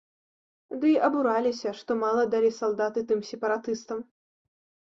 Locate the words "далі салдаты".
2.33-3.07